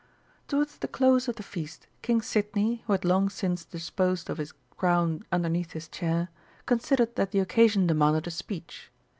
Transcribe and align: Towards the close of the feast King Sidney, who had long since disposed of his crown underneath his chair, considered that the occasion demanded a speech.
Towards 0.47 0.77
the 0.79 0.87
close 0.87 1.27
of 1.27 1.35
the 1.35 1.43
feast 1.43 1.85
King 2.01 2.23
Sidney, 2.23 2.81
who 2.87 2.93
had 2.93 3.05
long 3.05 3.29
since 3.29 3.63
disposed 3.63 4.31
of 4.31 4.39
his 4.39 4.51
crown 4.75 5.21
underneath 5.31 5.73
his 5.73 5.87
chair, 5.87 6.29
considered 6.65 7.15
that 7.17 7.29
the 7.29 7.39
occasion 7.39 7.85
demanded 7.85 8.25
a 8.25 8.31
speech. 8.31 8.89